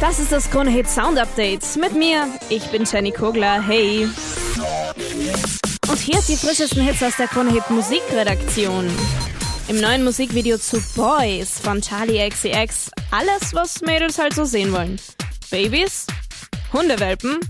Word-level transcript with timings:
Das 0.00 0.20
ist 0.20 0.30
das 0.30 0.48
Krone 0.48 0.70
Hit 0.70 0.88
Sound 0.88 1.18
Update. 1.18 1.64
Mit 1.76 1.92
mir, 1.92 2.28
ich 2.48 2.64
bin 2.66 2.84
Jenny 2.84 3.10
Kogler. 3.10 3.60
Hey. 3.60 4.08
Und 5.88 5.98
hier 5.98 6.20
die 6.28 6.36
frischesten 6.36 6.82
Hits 6.82 7.02
aus 7.02 7.16
der 7.16 7.26
Krone 7.26 7.50
Hit 7.50 7.68
Musikredaktion. 7.68 8.88
Im 9.66 9.80
neuen 9.80 10.04
Musikvideo 10.04 10.56
zu 10.56 10.80
Boys 10.94 11.58
von 11.58 11.82
Charlie 11.82 12.28
XCX 12.28 12.92
alles, 13.10 13.52
was 13.52 13.80
Mädels 13.80 14.18
halt 14.18 14.34
so 14.34 14.44
sehen 14.44 14.72
wollen. 14.72 15.00
Babys, 15.50 16.06
Hundewelpen 16.72 17.40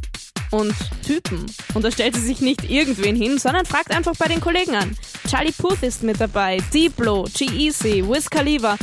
und 0.50 0.74
Typen. 1.06 1.44
Und 1.74 1.84
da 1.84 1.90
stellt 1.90 2.14
sie 2.14 2.26
sich 2.26 2.40
nicht 2.40 2.70
irgendwen 2.70 3.14
hin, 3.14 3.38
sondern 3.38 3.66
fragt 3.66 3.90
einfach 3.90 4.16
bei 4.16 4.26
den 4.26 4.40
Kollegen 4.40 4.74
an. 4.74 4.96
Charlie 5.28 5.52
Puth 5.52 5.82
ist 5.82 6.02
mit 6.02 6.18
dabei, 6.18 6.56
Diplo, 6.72 7.24
G-Eazy, 7.24 8.08
Wiz 8.08 8.30
Khalifa 8.30 8.78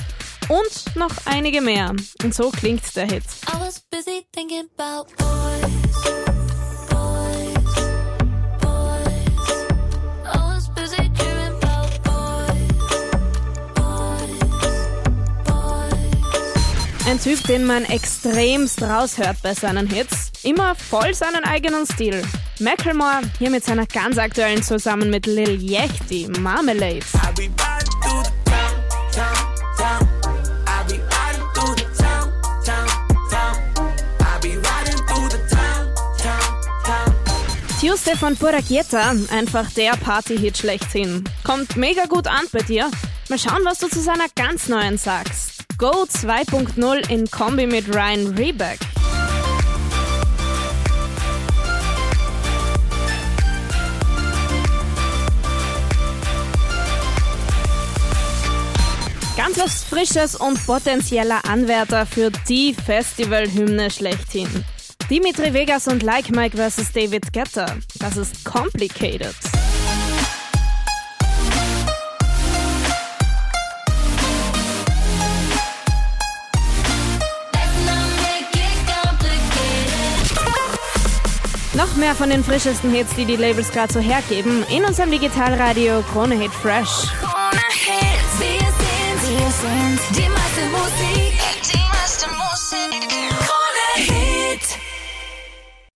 und 0.49 0.95
noch 0.95 1.11
einige 1.25 1.61
mehr. 1.61 1.93
Und 2.23 2.33
so 2.33 2.49
klingt 2.51 2.95
der 2.95 3.07
Hit. 3.07 3.23
Ein 17.07 17.21
Typ, 17.21 17.43
den 17.43 17.65
man 17.65 17.85
extremst 17.85 18.81
raushört 18.81 19.37
bei 19.43 19.53
seinen 19.53 19.87
Hits. 19.87 20.31
Immer 20.43 20.75
voll 20.75 21.13
seinen 21.13 21.43
eigenen 21.43 21.85
Stil. 21.85 22.21
Macklemore 22.59 23.21
hier 23.37 23.49
mit 23.51 23.63
seiner 23.63 23.85
ganz 23.85 24.17
aktuellen 24.17 24.63
zusammen 24.63 25.09
mit 25.09 25.25
Lil 25.25 25.61
Yechty, 25.61 26.27
Marmalade. 26.39 27.05
Tuesday 37.85 38.15
von 38.15 38.35
Purakieta, 38.35 39.13
einfach 39.29 39.69
der 39.73 39.91
Party-Hit 39.91 40.57
schlechthin. 40.57 41.23
Kommt 41.43 41.77
mega 41.77 42.05
gut 42.05 42.25
an 42.25 42.41
bei 42.51 42.63
dir. 42.63 42.89
Mal 43.29 43.37
schauen, 43.37 43.63
was 43.63 43.77
du 43.77 43.87
zu 43.87 44.01
seiner 44.01 44.25
ganz 44.35 44.67
neuen 44.69 44.97
sagst. 44.97 45.65
Go 45.77 45.91
2.0 45.91 47.11
in 47.11 47.29
Kombi 47.29 47.67
mit 47.67 47.87
Ryan 47.93 48.33
Rebeck. 48.35 48.79
Ganz 59.37 59.59
was 59.59 59.83
Frisches 59.83 60.35
und 60.35 60.65
potenzieller 60.65 61.45
Anwärter 61.47 62.07
für 62.07 62.31
die 62.49 62.73
Festivalhymne 62.73 63.91
schlechthin. 63.91 64.65
Dimitri 65.09 65.53
Vegas 65.53 65.87
und 65.87 66.01
Like 66.01 66.31
Mike 66.31 66.57
vs. 66.57 66.91
David 66.91 67.31
Guetta. 67.31 67.67
Das 67.99 68.17
ist 68.17 68.43
complicated. 68.43 69.35
Noch 81.75 81.95
mehr 81.97 82.15
von 82.15 82.29
den 82.29 82.43
frischesten 82.43 82.91
Hits, 82.91 83.13
die 83.15 83.25
die 83.25 83.35
Labels 83.35 83.71
gerade 83.71 83.93
so 83.93 83.99
hergeben, 83.99 84.65
in 84.75 84.85
unserem 84.85 85.11
Digitalradio 85.11 86.03
Krone 86.11 86.35
Hit 86.35 86.51
Fresh. 86.51 87.11
Krone 87.19 87.61
Hit, 87.69 88.39
wir 88.39 88.59
sind, 88.59 89.39
wir 89.39 89.51
sind 89.51 90.17
die 90.17 90.29
meiste 90.29 91.14